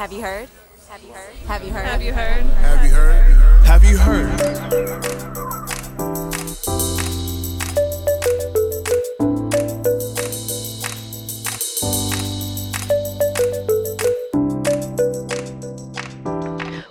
[0.00, 0.48] Have you heard?
[0.88, 1.34] Have you heard?
[1.46, 1.84] Have you heard?
[1.84, 2.42] Have you heard?
[2.46, 3.20] Have you heard?
[3.66, 4.40] Have you heard?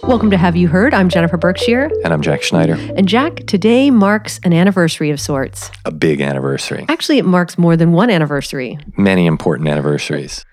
[0.03, 0.93] Welcome to Have You Heard?
[0.93, 1.89] I'm Jennifer Berkshire.
[2.03, 2.75] And I'm Jack Schneider.
[2.95, 5.71] And Jack, today marks an anniversary of sorts.
[5.83, 6.85] A big anniversary.
[6.87, 8.77] Actually, it marks more than one anniversary.
[8.97, 10.45] Many important anniversaries.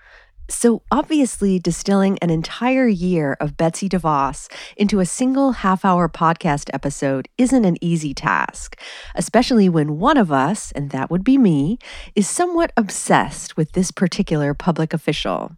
[0.49, 6.71] So, obviously, distilling an entire year of Betsy DeVos into a single half hour podcast
[6.73, 8.81] episode isn't an easy task,
[9.17, 11.79] especially when one of us, and that would be me,
[12.15, 15.53] is somewhat obsessed with this particular public official.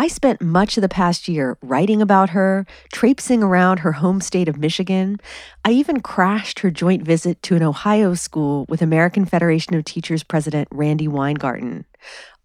[0.00, 4.48] I spent much of the past year writing about her, traipsing around her home state
[4.48, 5.18] of Michigan.
[5.64, 10.22] I even crashed her joint visit to an Ohio school with American Federation of Teachers
[10.22, 11.84] President Randi Weingarten.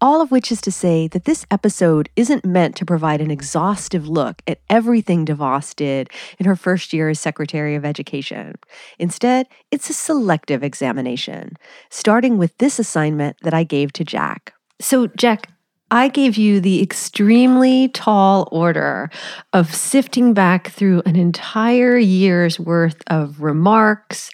[0.04, 4.06] All of which is to say that this episode isn't meant to provide an exhaustive
[4.06, 8.56] look at everything DeVos did in her first year as Secretary of Education.
[8.98, 11.56] Instead, it's a selective examination,
[11.88, 14.52] starting with this assignment that I gave to Jack.
[14.78, 15.48] So, Jack,
[15.90, 19.10] I gave you the extremely tall order
[19.52, 24.30] of sifting back through an entire year's worth of remarks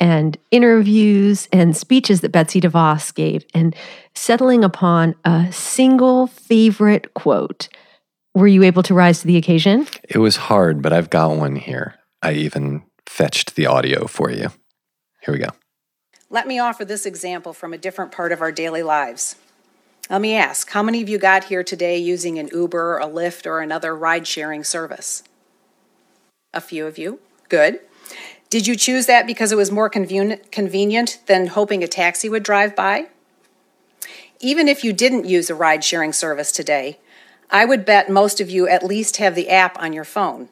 [0.00, 3.76] and interviews and speeches that Betsy DeVos gave and
[4.14, 7.68] settling upon a single favorite quote.
[8.34, 9.86] Were you able to rise to the occasion?
[10.08, 11.94] It was hard, but I've got one here.
[12.22, 14.48] I even fetched the audio for you.
[15.22, 15.50] Here we go.
[16.30, 19.36] Let me offer this example from a different part of our daily lives.
[20.10, 23.46] Let me ask how many of you got here today using an Uber, a Lyft,
[23.46, 25.22] or another ride sharing service?
[26.52, 27.20] A few of you.
[27.48, 27.80] Good.
[28.50, 32.42] Did you choose that because it was more conven- convenient than hoping a taxi would
[32.42, 33.06] drive by?
[34.40, 36.98] Even if you didn't use a ride sharing service today,
[37.50, 40.50] I would bet most of you at least have the app on your phone.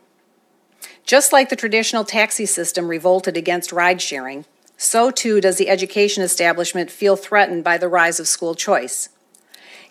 [1.05, 4.47] Just like the traditional taxi system revolted against ride sharing,
[4.79, 9.11] so too does the education establishment feel threatened by the rise of school choice.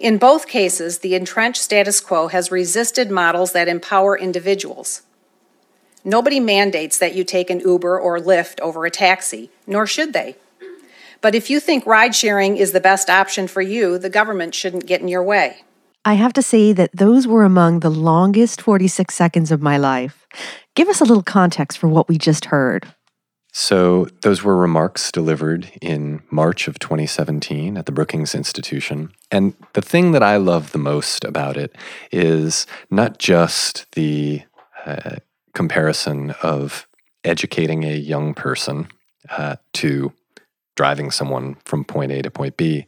[0.02, 5.04] In both cases, the entrenched status quo has resisted models that empower individuals.
[6.04, 10.38] Nobody mandates that you take an Uber or Lyft over a taxi, nor should they.
[11.22, 14.88] But if you think ride sharing is the best option for you, the government shouldn't
[14.88, 15.62] get in your way.
[16.04, 20.26] I have to say that those were among the longest 46 seconds of my life.
[20.74, 22.92] Give us a little context for what we just heard.
[23.54, 29.12] So, those were remarks delivered in March of 2017 at the Brookings Institution.
[29.30, 31.76] And the thing that I love the most about it
[32.14, 34.44] is not just the
[34.86, 35.18] uh,
[35.54, 36.88] comparison of
[37.26, 38.88] educating a young person
[39.30, 40.14] uh, to
[40.76, 42.86] driving someone from point A to point B,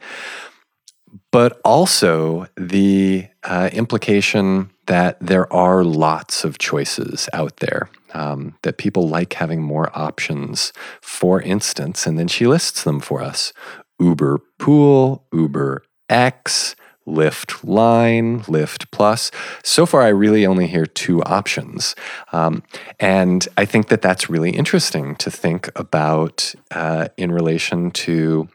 [1.31, 8.77] but also the uh, implication that there are lots of choices out there, um, that
[8.77, 10.73] people like having more options.
[11.01, 13.53] For instance, and then she lists them for us
[13.99, 16.75] Uber Pool, Uber X,
[17.07, 19.31] Lyft Line, Lyft Plus.
[19.63, 21.95] So far, I really only hear two options.
[22.31, 22.63] Um,
[22.99, 28.47] and I think that that's really interesting to think about uh, in relation to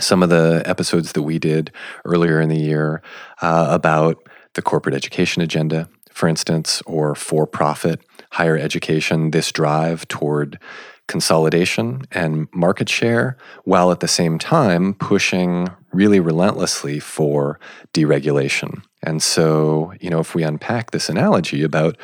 [0.00, 1.70] some of the episodes that we did
[2.04, 3.00] earlier in the year
[3.42, 8.00] uh, about the corporate education agenda, for instance, or for profit
[8.32, 10.58] higher education, this drive toward
[11.06, 17.60] consolidation and market share, while at the same time pushing really relentlessly for
[17.92, 18.82] deregulation.
[19.02, 21.96] And so, you know, if we unpack this analogy about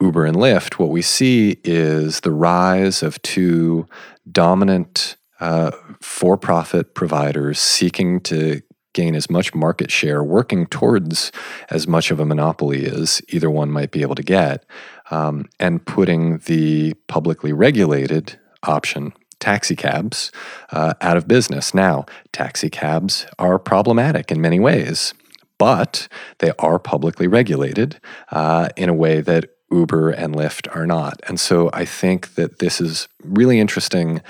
[0.00, 3.86] Uber and Lyft, what we see is the rise of two
[4.30, 5.70] dominant uh,
[6.00, 8.60] for profit providers seeking to
[8.98, 11.30] gain as much market share, working towards
[11.70, 14.66] as much of a monopoly as either one might be able to get,
[15.12, 20.32] um, and putting the publicly regulated option, taxi cabs,
[20.72, 21.72] uh, out of business.
[21.72, 25.14] Now, taxi cabs are problematic in many ways,
[25.58, 26.08] but
[26.40, 28.00] they are publicly regulated
[28.32, 31.20] uh, in a way that Uber and Lyft are not.
[31.28, 34.22] And so I think that this is really interesting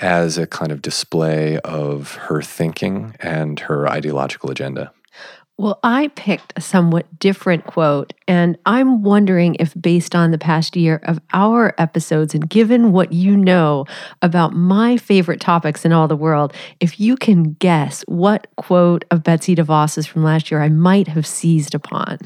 [0.00, 4.92] as a kind of display of her thinking and her ideological agenda.
[5.60, 10.76] Well, I picked a somewhat different quote, and I'm wondering if, based on the past
[10.76, 13.84] year of our episodes and given what you know
[14.22, 19.24] about my favorite topics in all the world, if you can guess what quote of
[19.24, 22.18] Betsy DeVos's from last year I might have seized upon.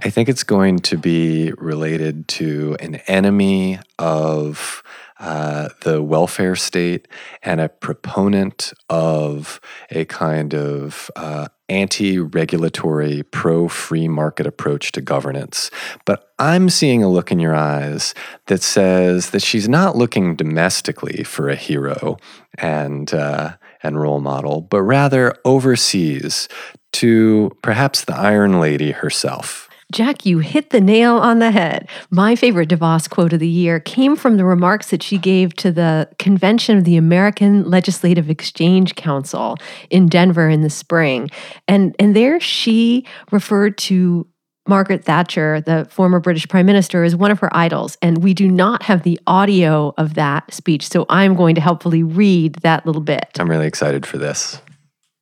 [0.00, 4.82] I think it's going to be related to an enemy of
[5.22, 7.06] uh, the welfare state
[7.44, 9.60] and a proponent of
[9.90, 15.70] a kind of uh, anti regulatory, pro free market approach to governance.
[16.04, 18.14] But I'm seeing a look in your eyes
[18.46, 22.16] that says that she's not looking domestically for a hero
[22.58, 23.54] and, uh,
[23.84, 26.48] and role model, but rather overseas
[26.94, 29.68] to perhaps the Iron Lady herself.
[29.92, 31.88] Jack, you hit the nail on the head.
[32.10, 35.70] My favorite DeVos quote of the year came from the remarks that she gave to
[35.70, 39.56] the convention of the American Legislative Exchange Council
[39.90, 41.30] in Denver in the spring.
[41.68, 44.26] And, and there she referred to
[44.66, 47.98] Margaret Thatcher, the former British Prime Minister, as one of her idols.
[48.00, 50.88] And we do not have the audio of that speech.
[50.88, 53.28] So I'm going to helpfully read that little bit.
[53.38, 54.60] I'm really excited for this.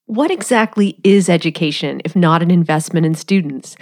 [0.07, 3.77] What exactly is education if not an investment in students?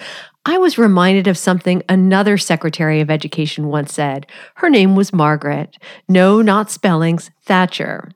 [0.45, 4.27] I was reminded of something another Secretary of Education once said.
[4.57, 5.77] Her name was Margaret.
[6.09, 8.11] No, not Spellings, Thatcher.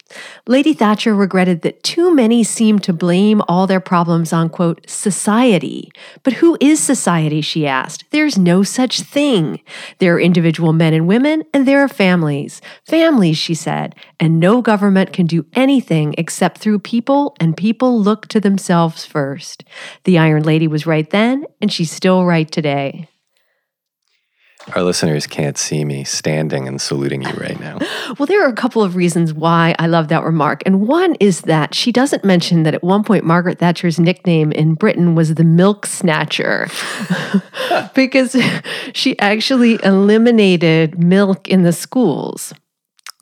[0.47, 5.91] Lady Thatcher regretted that too many seemed to blame all their problems on, quote, society.
[6.23, 8.05] But who is society, she asked.
[8.11, 9.61] There's no such thing.
[9.99, 12.61] There are individual men and women, and there are families.
[12.85, 18.29] Families, she said, and no government can do anything except through people, and people look
[18.29, 19.65] to themselves first.
[20.05, 23.09] The Iron Lady was right then, and she's still right today.
[24.75, 27.79] Our listeners can't see me standing and saluting you right now.
[28.19, 30.63] Well, there are a couple of reasons why I love that remark.
[30.67, 34.75] And one is that she doesn't mention that at one point Margaret Thatcher's nickname in
[34.75, 36.69] Britain was the milk snatcher
[37.95, 38.37] because
[38.93, 42.53] she actually eliminated milk in the schools.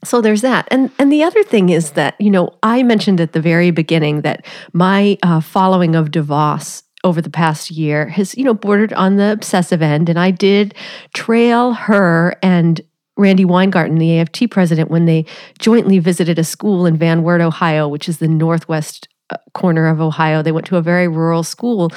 [0.03, 0.67] So there's that.
[0.73, 4.23] And and the other thing is that, you know, I mentioned at the very beginning
[4.23, 9.17] that my uh, following of DeVos over the past year has, you know, bordered on
[9.17, 10.09] the obsessive end.
[10.09, 10.75] And I did
[11.15, 12.81] trail her and
[13.17, 15.27] Randi Weingarten, the AFT president, when they
[15.59, 19.09] jointly visited a school in Van Wert, Ohio, which is the northwest
[19.53, 20.43] corner of Ohio.
[20.43, 21.91] They went to a very rural school.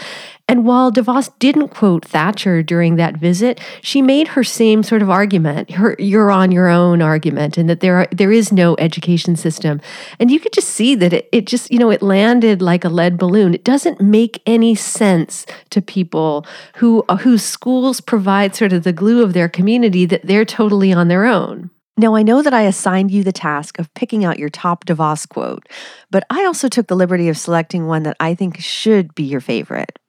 [0.48, 5.10] And while DeVos didn't quote Thatcher during that visit, she made her same sort of
[5.10, 9.36] argument, her you're on your own argument, and that there are, there is no education
[9.38, 9.80] system.
[10.20, 12.90] And you could just see that it, it just, you know, it landed like a
[12.90, 13.54] lead balloon.
[13.54, 16.46] It doesn't make any sense to people
[16.76, 21.08] who whose schools provide sort of the glue of their community that they're totally on
[21.08, 21.70] their own.
[21.96, 25.30] Now, I know that I assigned you the task of picking out your top DeVos
[25.30, 25.70] quote,
[26.10, 29.42] but I also took the liberty of selecting one that I think should be your
[29.42, 30.00] favorite.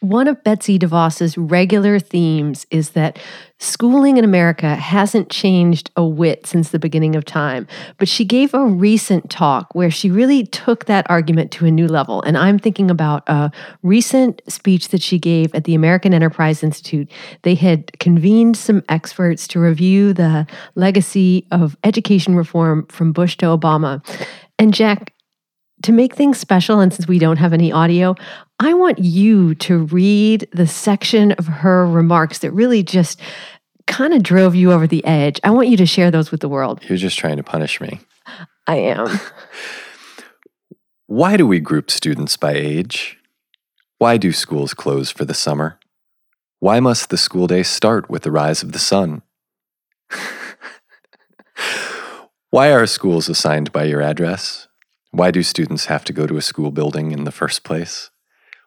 [0.00, 3.18] One of Betsy DeVos's regular themes is that
[3.58, 7.66] schooling in America hasn't changed a whit since the beginning of time.
[7.96, 11.88] But she gave a recent talk where she really took that argument to a new
[11.88, 12.22] level.
[12.22, 13.50] And I'm thinking about a
[13.82, 17.10] recent speech that she gave at the American Enterprise Institute.
[17.42, 20.46] They had convened some experts to review the
[20.76, 24.00] legacy of education reform from Bush to Obama.
[24.60, 25.12] And Jack,
[25.82, 28.14] to make things special, and since we don't have any audio,
[28.60, 33.20] I want you to read the section of her remarks that really just
[33.86, 35.40] kind of drove you over the edge.
[35.44, 36.80] I want you to share those with the world.
[36.88, 38.00] You're just trying to punish me.
[38.66, 39.20] I am.
[41.06, 43.18] Why do we group students by age?
[43.96, 45.78] Why do schools close for the summer?
[46.60, 49.22] Why must the school day start with the rise of the sun?
[52.50, 54.67] Why are schools assigned by your address?
[55.18, 58.08] Why do students have to go to a school building in the first place?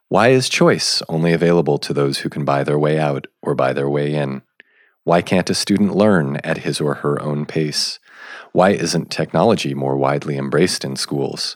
[0.09, 3.71] Why is choice only available to those who can buy their way out or buy
[3.71, 4.41] their way in?
[5.05, 7.99] Why can't a student learn at his or her own pace?
[8.51, 11.55] Why isn't technology more widely embraced in schools?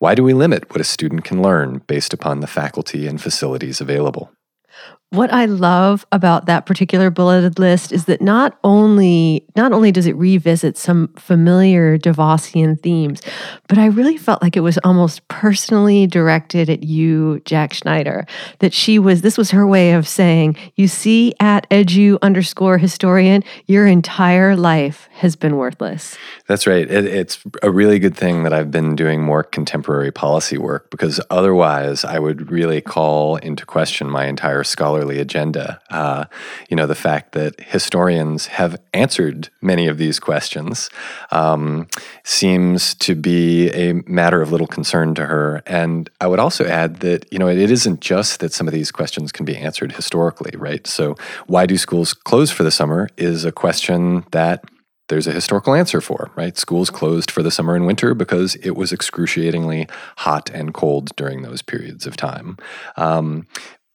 [0.00, 3.80] Why do we limit what a student can learn based upon the faculty and facilities
[3.80, 4.36] available?
[5.10, 10.06] what I love about that particular bulleted list is that not only not only does
[10.06, 13.22] it revisit some familiar DeVosian themes,
[13.68, 18.26] but I really felt like it was almost personally directed at you, Jack Schneider.
[18.60, 23.42] That she was this was her way of saying, you see at edu underscore historian,
[23.66, 26.16] your entire life has been worthless.
[26.46, 26.88] That's right.
[26.90, 31.20] It, it's a really good thing that I've been doing more contemporary policy work because
[31.30, 35.80] otherwise I would really call into question my entire scholarly agenda.
[35.90, 36.26] Uh,
[36.68, 40.90] you know, the fact that historians have answered many of these questions
[41.30, 41.88] um,
[42.24, 45.62] seems to be a matter of little concern to her.
[45.66, 48.90] And I would also add that, you know, it isn't just that some of these
[48.90, 50.86] questions can be answered historically, right?
[50.86, 54.64] So, why do schools close for the summer is a question that
[55.08, 56.56] there's a historical answer for, right?
[56.56, 61.42] Schools closed for the summer and winter because it was excruciatingly hot and cold during
[61.42, 62.56] those periods of time.
[62.96, 63.46] Um,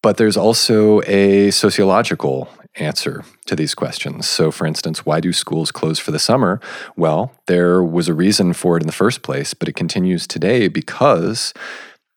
[0.01, 4.27] but there's also a sociological answer to these questions.
[4.27, 6.59] So, for instance, why do schools close for the summer?
[6.95, 10.67] Well, there was a reason for it in the first place, but it continues today
[10.67, 11.53] because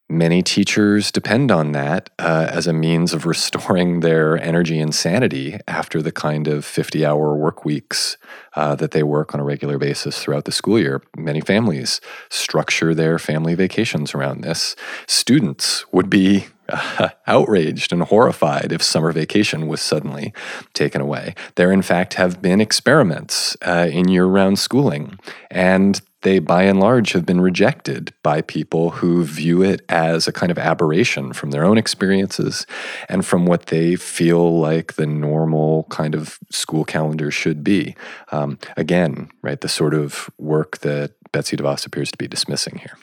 [0.09, 5.59] Many teachers depend on that uh, as a means of restoring their energy and sanity
[5.67, 8.19] after the kind of 50 hour work weeks
[8.55, 11.03] uh, that they work on a regular basis throughout the school year.
[11.17, 14.77] Many families structure their family vacations around this.
[15.09, 16.49] Students would be
[17.27, 20.33] outraged and horrified if summer vacation was suddenly
[20.73, 21.35] taken away.
[21.57, 25.19] There, in fact, have been experiments uh, in year round schooling,
[25.51, 30.33] and they by and large have been rejected by people who view it as a
[30.33, 32.67] kind of aberration from their own experiences
[33.09, 37.95] and from what they feel like the normal kind of school calendar should be.
[38.33, 42.97] Um, again, right, the sort of work that Betsy DeVos appears to be dismissing here.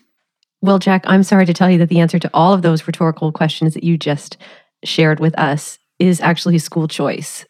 [0.62, 3.32] Well, Jack, I'm sorry to tell you that the answer to all of those rhetorical
[3.32, 4.38] questions that you just
[4.84, 7.46] shared with us is actually school choice.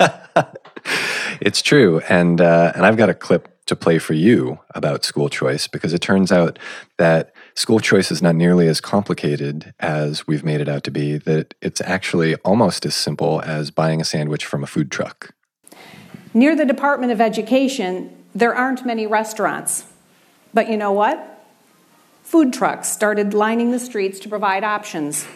[1.40, 5.28] it's true, and uh, and I've got a clip to play for you about school
[5.28, 6.58] choice because it turns out
[6.98, 11.18] that school choice is not nearly as complicated as we've made it out to be,
[11.18, 15.34] that it's actually almost as simple as buying a sandwich from a food truck.
[16.34, 19.84] Near the Department of Education, there aren't many restaurants.
[20.54, 21.31] But you know what?
[22.32, 25.26] Food trucks started lining the streets to provide options.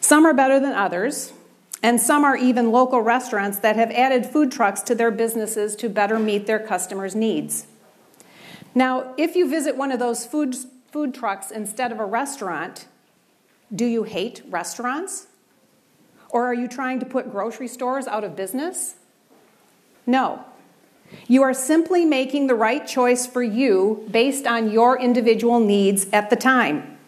[0.00, 1.32] Some are better than others,
[1.80, 5.88] and some are even local restaurants that have added food trucks to their businesses to
[5.88, 7.68] better meet their customers' needs.
[8.74, 10.56] Now, if you visit one of those food,
[10.90, 12.88] food trucks instead of a restaurant,
[13.72, 15.28] do you hate restaurants?
[16.30, 18.96] Or are you trying to put grocery stores out of business?
[20.04, 20.44] No.
[21.26, 26.30] You are simply making the right choice for you based on your individual needs at
[26.30, 26.98] the time.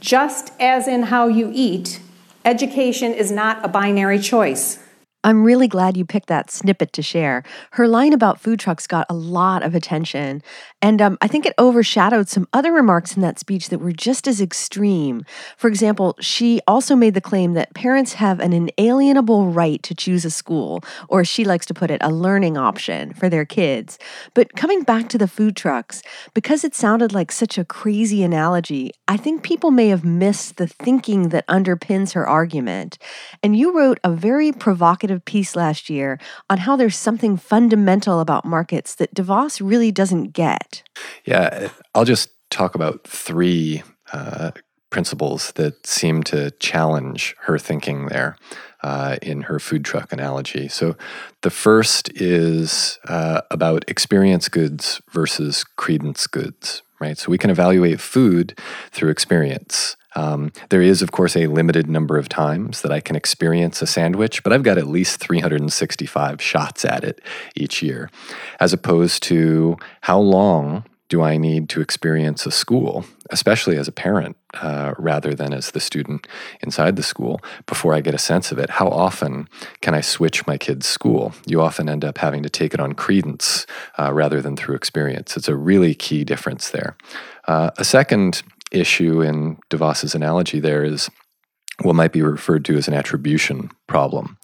[0.00, 2.00] Just as in how you eat,
[2.44, 4.78] Education is not a binary choice.
[5.24, 7.42] I'm really glad you picked that snippet to share.
[7.72, 10.42] Her line about food trucks got a lot of attention,
[10.82, 14.28] and um, I think it overshadowed some other remarks in that speech that were just
[14.28, 15.24] as extreme.
[15.56, 20.26] For example, she also made the claim that parents have an inalienable right to choose
[20.26, 23.98] a school, or she likes to put it, a learning option for their kids.
[24.34, 26.02] But coming back to the food trucks,
[26.34, 30.66] because it sounded like such a crazy analogy, I think people may have missed the
[30.66, 32.98] thinking that underpins her argument.
[33.42, 36.18] And you wrote a very provocative piece last year
[36.48, 40.82] on how there's something fundamental about markets that DeVos really doesn't get.
[41.24, 44.52] Yeah, I'll just talk about three uh,
[44.90, 48.36] principles that seem to challenge her thinking there
[48.84, 50.68] uh, in her food truck analogy.
[50.68, 50.94] So
[51.42, 57.18] the first is uh, about experience goods versus credence goods, right?
[57.18, 58.56] So we can evaluate food
[58.92, 59.96] through experience.
[60.14, 63.86] Um, there is, of course, a limited number of times that I can experience a
[63.86, 67.20] sandwich, but I've got at least 365 shots at it
[67.54, 68.10] each year,
[68.60, 73.92] as opposed to how long do I need to experience a school, especially as a
[73.92, 76.26] parent uh, rather than as the student
[76.60, 78.70] inside the school, before I get a sense of it?
[78.70, 79.48] How often
[79.82, 81.34] can I switch my kid's school?
[81.46, 83.66] You often end up having to take it on credence
[83.98, 85.36] uh, rather than through experience.
[85.36, 86.96] It's a really key difference there.
[87.46, 88.42] Uh, a second
[88.74, 91.10] issue in DeVos's analogy there is
[91.82, 94.38] what might be referred to as an attribution problem.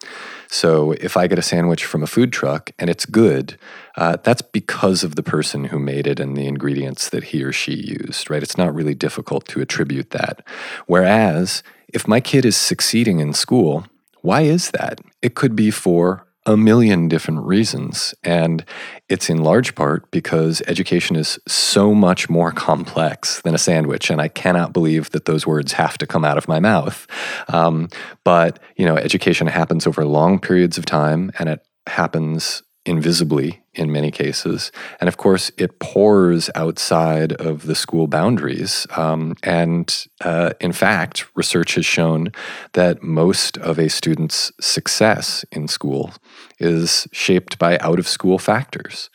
[0.48, 3.56] So if I get a sandwich from a food truck and it's good,
[3.96, 7.52] uh, that's because of the person who made it and the ingredients that he or
[7.52, 8.42] she used, right?
[8.42, 10.44] It's not really difficult to attribute that.
[10.86, 13.86] Whereas if my kid is succeeding in school,
[14.22, 15.00] why is that?
[15.22, 18.14] It could be for a million different reasons.
[18.24, 18.64] And
[19.08, 24.10] it's in large part because education is so much more complex than a sandwich.
[24.10, 27.06] And I cannot believe that those words have to come out of my mouth.
[27.48, 27.88] Um,
[28.24, 33.92] but, you know, education happens over long periods of time and it happens invisibly in
[33.92, 34.72] many cases.
[35.00, 38.86] And of course, it pours outside of the school boundaries.
[38.96, 42.32] Um, and uh, in fact, research has shown
[42.72, 46.12] that most of a student's success in school
[46.58, 49.10] is shaped by out of school factors.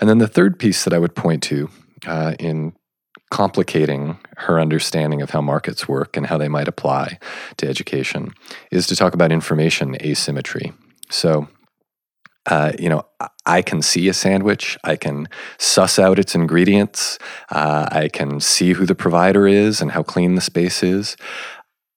[0.00, 1.68] And then the third piece that I would point to
[2.06, 2.72] uh, in
[3.30, 7.18] complicating her understanding of how markets work and how they might apply
[7.58, 8.32] to education
[8.72, 10.72] is to talk about information asymmetry.
[11.10, 11.48] So,
[12.46, 13.06] uh, you know,
[13.46, 14.78] I can see a sandwich.
[14.84, 15.28] I can
[15.58, 17.18] suss out its ingredients.
[17.50, 21.16] Uh, I can see who the provider is and how clean the space is.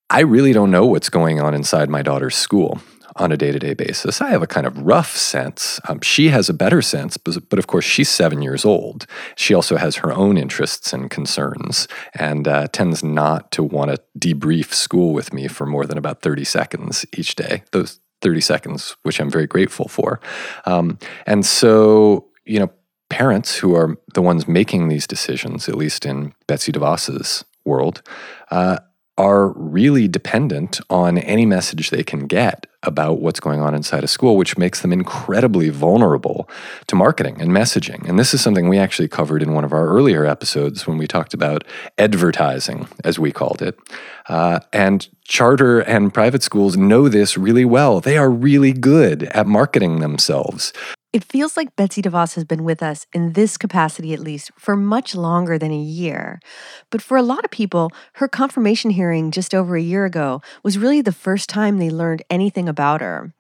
[0.10, 2.82] I really don't know what's going on inside my daughter's school
[3.16, 4.22] on a day to day basis.
[4.22, 5.80] I have a kind of rough sense.
[5.88, 9.06] Um, she has a better sense, but, but, of course, she's seven years old.
[9.36, 14.02] She also has her own interests and concerns and uh, tends not to want to
[14.18, 17.64] debrief school with me for more than about 30 seconds each day.
[17.72, 20.20] Those 30 seconds, which I'm very grateful for.
[20.66, 22.72] Um, and so, you know,
[23.10, 28.02] parents who are the ones making these decisions, at least in Betsy DeVos's world,
[28.50, 28.78] uh,
[29.18, 34.08] are really dependent on any message they can get about what's going on inside a
[34.08, 36.50] school, which makes them incredibly vulnerable
[36.88, 38.08] to marketing and messaging.
[38.10, 41.08] And this is something we actually covered in one of our earlier episodes when we
[41.08, 41.64] talked about
[41.98, 43.78] advertising, as we called it.
[44.28, 48.02] Uh, and charter and private schools know this really well.
[48.02, 50.74] They are really good at marketing themselves.
[51.14, 54.76] It feels like Betsy DeVos has been with us, in this capacity at least, for
[54.76, 56.40] much longer than a year.
[56.90, 60.80] But for a lot of people, her confirmation hearing just over a year ago was
[60.80, 63.32] really the first time they learned anything about her.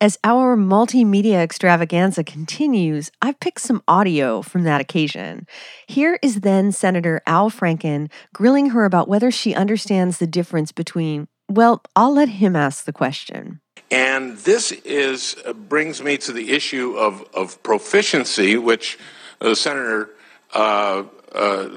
[0.00, 5.46] As our multimedia extravaganza continues, I've picked some audio from that occasion.
[5.86, 11.28] Here is then Senator Al Franken grilling her about whether she understands the difference between,
[11.50, 13.60] well, I'll let him ask the question.
[13.90, 18.98] And this is uh, brings me to the issue of, of proficiency, which
[19.40, 20.10] the senator
[20.54, 21.04] uh,
[21.34, 21.68] uh,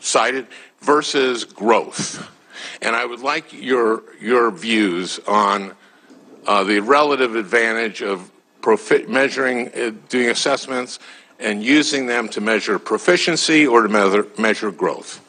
[0.00, 0.46] cited,
[0.80, 2.30] versus growth.
[2.80, 5.74] And I would like your your views on
[6.46, 10.98] uh, the relative advantage of profi- measuring, uh, doing assessments,
[11.38, 15.20] and using them to measure proficiency or to measure growth.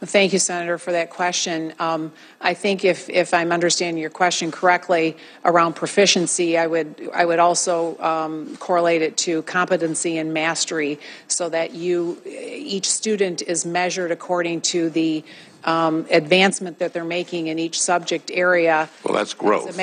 [0.00, 1.74] Thank you, Senator, for that question.
[1.80, 7.24] Um, I think if, if I'm understanding your question correctly around proficiency, I would I
[7.24, 13.66] would also um, correlate it to competency and mastery, so that you each student is
[13.66, 15.24] measured according to the
[15.64, 18.88] um, advancement that they're making in each subject area.
[19.02, 19.76] Well, that's growth.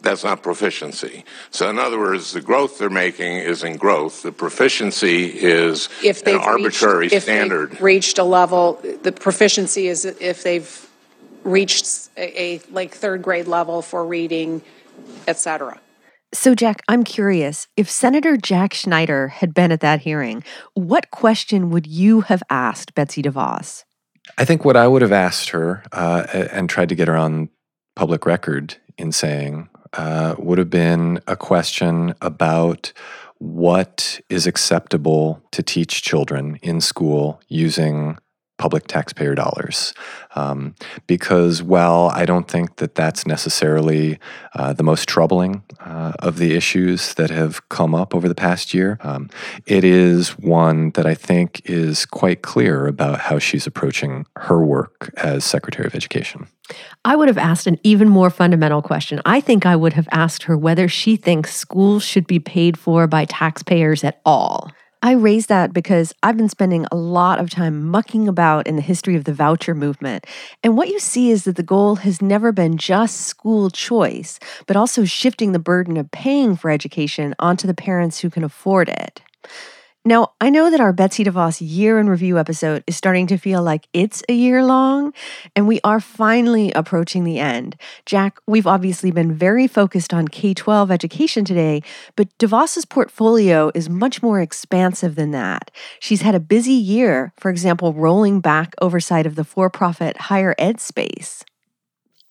[0.00, 1.24] That's not proficiency.
[1.50, 4.22] So, in other words, the growth they're making is in growth.
[4.22, 7.72] The proficiency is if an arbitrary reached, if standard.
[7.72, 8.80] They've reached a level.
[9.02, 10.88] The proficiency is if they've
[11.42, 14.62] reached a, a like third grade level for reading,
[15.26, 15.80] etc.
[16.32, 21.70] So, Jack, I'm curious if Senator Jack Schneider had been at that hearing, what question
[21.70, 23.84] would you have asked Betsy DeVos?
[24.36, 27.48] I think what I would have asked her uh, and tried to get her on
[27.96, 32.92] public record in saying uh, would have been a question about
[33.38, 38.18] what is acceptable to teach children in school using
[38.58, 39.94] public taxpayer dollars.
[40.34, 40.74] Um,
[41.06, 44.18] because while I don't think that that's necessarily
[44.54, 48.74] uh, the most troubling uh, of the issues that have come up over the past
[48.74, 49.30] year, um,
[49.66, 55.12] it is one that I think is quite clear about how she's approaching her work
[55.16, 56.48] as Secretary of Education.
[57.04, 59.22] I would have asked an even more fundamental question.
[59.24, 63.06] I think I would have asked her whether she thinks schools should be paid for
[63.06, 64.70] by taxpayers at all.
[65.00, 68.82] I raise that because I've been spending a lot of time mucking about in the
[68.82, 70.26] history of the voucher movement.
[70.64, 74.76] And what you see is that the goal has never been just school choice, but
[74.76, 79.22] also shifting the burden of paying for education onto the parents who can afford it.
[80.04, 83.62] Now, I know that our Betsy DeVos year in review episode is starting to feel
[83.62, 85.12] like it's a year long,
[85.56, 87.76] and we are finally approaching the end.
[88.06, 91.82] Jack, we've obviously been very focused on K 12 education today,
[92.16, 95.70] but DeVos's portfolio is much more expansive than that.
[96.00, 100.54] She's had a busy year, for example, rolling back oversight of the for profit higher
[100.58, 101.44] ed space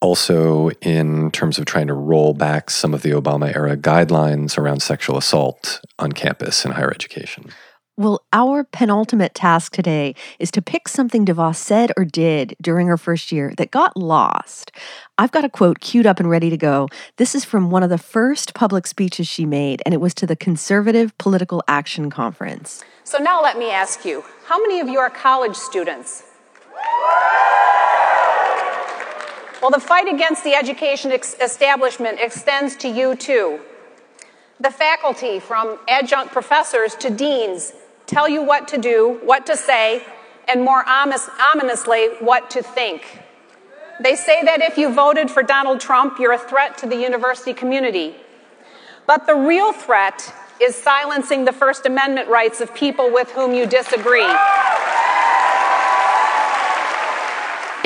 [0.02, 4.82] also in terms of trying to roll back some of the Obama era guidelines around
[4.82, 7.52] sexual assault on campus in higher education.
[8.00, 12.98] Well, our penultimate task today is to pick something DeVos said or did during her
[12.98, 14.72] first year that got lost.
[15.18, 16.90] I've got a quote queued up and ready to go.
[17.16, 20.28] This is from one of the first public speeches she made, and it was to
[20.28, 22.84] the Conservative Political Action Conference.
[23.04, 26.22] So now let me ask you how many of you are college students?
[29.62, 33.60] Well, the fight against the education establishment extends to you too.
[34.60, 37.74] The faculty, from adjunct professors to deans,
[38.06, 40.04] tell you what to do, what to say,
[40.48, 43.24] and more ominously, what to think.
[44.00, 47.54] They say that if you voted for Donald Trump, you're a threat to the university
[47.54, 48.16] community.
[49.08, 53.66] But the real threat is silencing the First Amendment rights of people with whom you
[53.66, 54.28] disagree.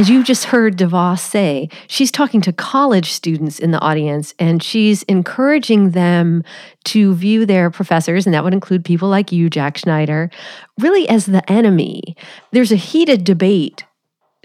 [0.01, 4.63] As you just heard DeVos say, she's talking to college students in the audience and
[4.63, 6.43] she's encouraging them
[6.85, 10.31] to view their professors, and that would include people like you, Jack Schneider,
[10.79, 12.15] really as the enemy.
[12.51, 13.83] There's a heated debate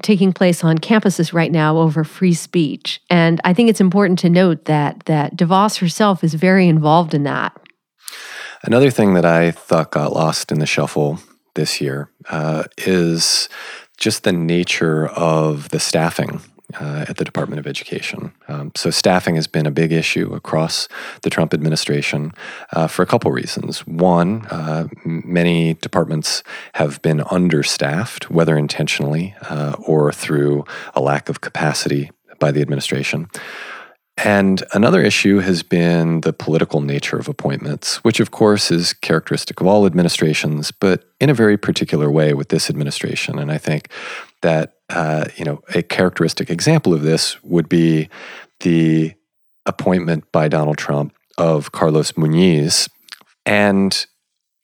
[0.03, 3.01] taking place on campuses right now over free speech.
[3.09, 7.23] And I think it's important to note that that DeVos herself is very involved in
[7.23, 7.59] that.
[8.63, 11.19] Another thing that I thought got lost in the shuffle
[11.55, 13.49] this year uh, is
[13.97, 16.41] just the nature of the staffing
[16.81, 18.33] uh, at the Department of Education.
[18.49, 20.89] Um, so, staffing has been a big issue across
[21.23, 22.33] the Trump administration
[22.73, 23.87] uh, for a couple reasons.
[23.87, 26.43] One, uh, many departments
[26.75, 33.31] have been understaffed, whether intentionally uh, or through a lack of capacity by the administration.
[34.25, 39.61] And another issue has been the political nature of appointments, which of course is characteristic
[39.61, 43.39] of all administrations, but in a very particular way with this administration.
[43.39, 43.91] And I think
[44.41, 48.09] that uh, you know a characteristic example of this would be
[48.61, 49.13] the
[49.67, 52.89] appointment by Donald Trump of Carlos Muniz,
[53.45, 54.07] and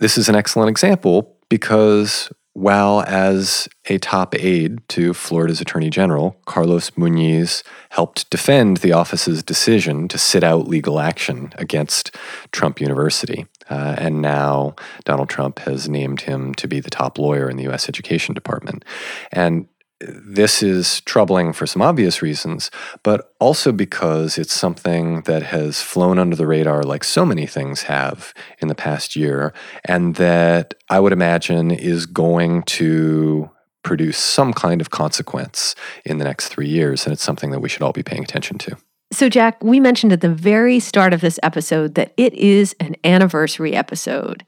[0.00, 6.36] this is an excellent example because while as a top aide to Florida's Attorney General,
[6.44, 12.14] Carlos Muniz helped defend the office's decision to sit out legal action against
[12.52, 13.46] Trump University.
[13.70, 17.62] Uh, and now Donald Trump has named him to be the top lawyer in the
[17.64, 17.88] U.S.
[17.88, 18.84] Education Department.
[19.30, 19.66] And
[20.06, 22.70] this is troubling for some obvious reasons,
[23.02, 27.82] but also because it's something that has flown under the radar like so many things
[27.82, 29.52] have in the past year,
[29.84, 33.50] and that I would imagine is going to
[33.82, 37.04] produce some kind of consequence in the next three years.
[37.04, 38.76] And it's something that we should all be paying attention to.
[39.12, 42.96] So, Jack, we mentioned at the very start of this episode that it is an
[43.04, 44.42] anniversary episode.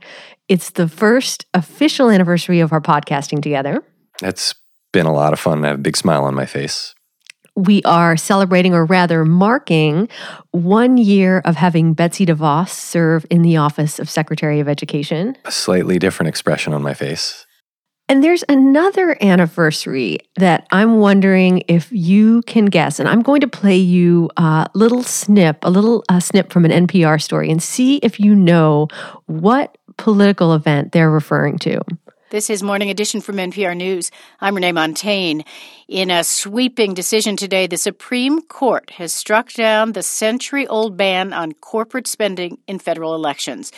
[0.48, 3.82] It's the first official anniversary of our podcasting together.
[4.22, 4.54] It's
[4.94, 5.62] been a lot of fun.
[5.62, 6.94] I have a big smile on my face.
[7.56, 10.08] We are celebrating, or rather marking,
[10.52, 15.36] one year of having Betsy DeVos serve in the office of Secretary of Education.
[15.44, 17.44] A slightly different expression on my face.
[18.08, 23.00] And there's another anniversary that I'm wondering if you can guess.
[23.00, 26.86] And I'm going to play you a little snip, a little uh, snip from an
[26.86, 28.88] NPR story, and see if you know
[29.26, 31.80] what political event they're referring to.
[32.34, 34.10] This is Morning Edition from NPR News.
[34.40, 35.44] I'm Renee Montagne.
[35.86, 41.32] In a sweeping decision today, the Supreme Court has struck down the century old ban
[41.32, 43.70] on corporate spending in federal elections.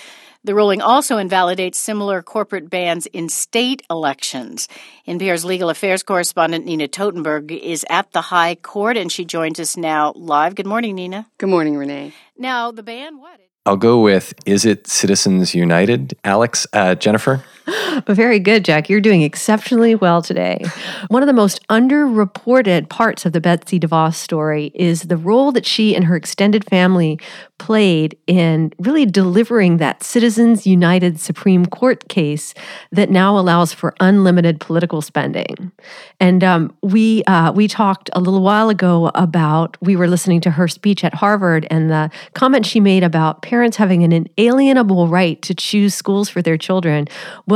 [0.43, 4.69] The ruling also invalidates similar corporate bans in state elections.
[5.07, 9.77] NPR's legal affairs correspondent Nina Totenberg is at the High Court and she joins us
[9.77, 10.55] now live.
[10.55, 11.27] Good morning, Nina.
[11.37, 12.15] Good morning, Renee.
[12.39, 13.39] Now, the ban, what?
[13.67, 16.17] I'll go with Is it Citizens United?
[16.25, 17.45] Alex, uh, Jennifer?
[18.07, 18.89] Very good, Jack.
[18.89, 20.65] You're doing exceptionally well today.
[21.09, 25.67] One of the most underreported parts of the Betsy DeVos story is the role that
[25.67, 27.19] she and her extended family
[27.59, 32.55] played in really delivering that Citizens United Supreme Court case
[32.93, 35.73] that now allows for unlimited political spending.
[36.21, 40.51] And um, we uh, we talked a little while ago about we were listening to
[40.51, 45.41] her speech at Harvard and the comment she made about parents having an inalienable right
[45.43, 47.09] to choose schools for their children.
[47.47, 47.56] Well,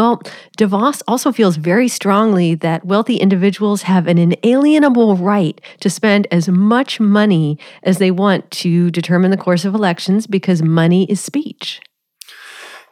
[0.59, 6.49] DeVos also feels very strongly that wealthy individuals have an inalienable right to spend as
[6.49, 11.81] much money as they want to determine the course of elections because money is speech.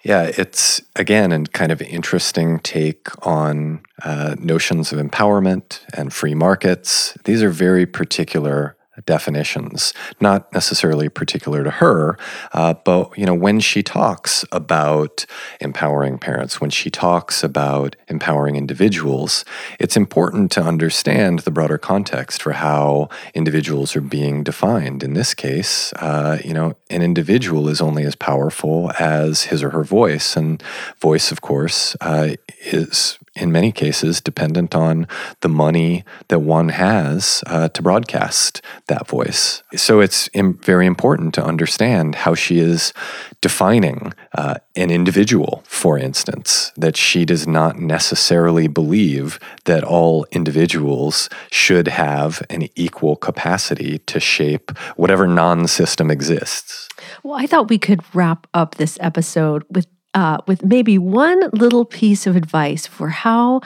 [0.04, 6.34] Yeah, it's again a kind of interesting take on uh, notions of empowerment and free
[6.34, 7.18] markets.
[7.24, 12.18] These are very particular definitions, not necessarily particular to her,
[12.52, 15.26] uh, but you know when she talks about
[15.60, 19.44] empowering parents, when she talks about empowering individuals,
[19.78, 25.02] it's important to understand the broader context for how individuals are being defined.
[25.02, 29.70] In this case, uh, you know, an individual is only as powerful as his or
[29.70, 30.62] her voice, and
[31.00, 35.06] voice, of course, uh, is in many cases dependent on
[35.40, 39.62] the money that one has uh, to broadcast that voice.
[39.76, 42.92] So it's Im- very important to understand how she is
[43.40, 51.28] defining uh, an individual, for instance, that she does not necessarily believe that all individuals
[51.50, 56.88] should have an equal capacity to shape whatever non system exists.
[57.22, 59.86] Well, I thought we could wrap up this episode with
[60.18, 63.60] uh, with maybe one little piece of advice for how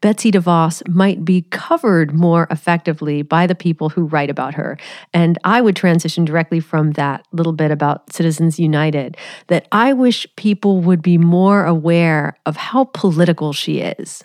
[0.00, 4.78] Betsy DeVos might be covered more effectively by the people who write about her.
[5.12, 9.18] And I would transition directly from that little bit about Citizens United
[9.48, 14.22] that I wish people would be more aware of how political she is.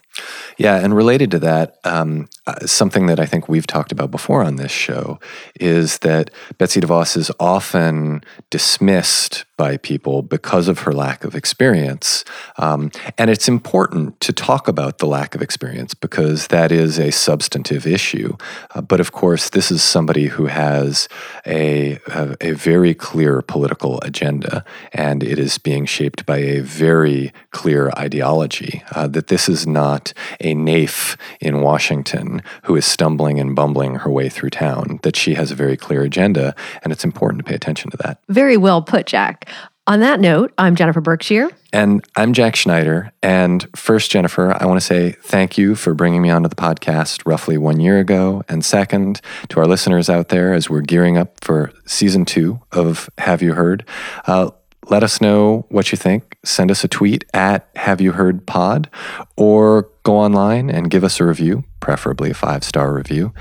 [0.58, 4.44] Yeah, and related to that, um, uh, something that I think we've talked about before
[4.44, 5.20] on this show
[5.60, 12.26] is that Betsy DeVos is often dismissed by people because of her lack of experience.
[12.58, 17.12] Um, and it's important to talk about the lack of experience because that is a
[17.12, 18.36] substantive issue.
[18.76, 21.08] Uh, but of course, this is somebody who has
[21.46, 27.32] a, a, a very clear political agenda, and it is being shaped by a very
[27.52, 28.84] clear ideology.
[28.92, 33.96] Uh, that this is not not a naif in Washington who is stumbling and bumbling
[33.96, 37.50] her way through town, that she has a very clear agenda, and it's important to
[37.50, 38.20] pay attention to that.
[38.30, 39.50] Very well put, Jack.
[39.86, 41.50] On that note, I'm Jennifer Berkshire.
[41.74, 43.12] And I'm Jack Schneider.
[43.22, 47.24] And first, Jennifer, I want to say thank you for bringing me onto the podcast
[47.26, 48.44] roughly one year ago.
[48.48, 53.10] And second, to our listeners out there, as we're gearing up for season two of
[53.18, 53.86] Have You Heard,
[54.26, 54.52] uh,
[54.90, 56.38] let us know what you think.
[56.44, 58.90] Send us a tweet at Have You Heard Pod
[59.38, 63.34] or go online and give us a review, preferably a five star review,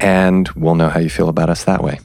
[0.00, 1.98] and we'll know how you feel about us that way.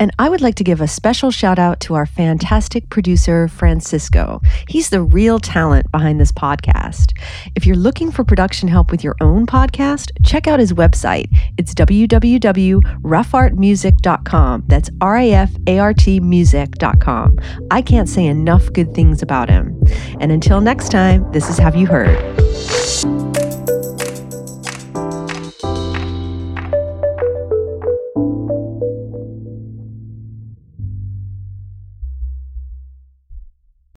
[0.00, 4.40] And I would like to give a special shout out to our fantastic producer, Francisco.
[4.68, 7.16] He's the real talent behind this podcast.
[7.54, 11.28] If you're looking for production help with your own podcast, check out his website.
[11.56, 14.64] It's www.rafartmusic.com.
[14.66, 17.38] That's R A F A R T music.com.
[17.70, 19.80] I can't say enough good things about him.
[20.20, 23.43] And until next time, this is Have You Heard?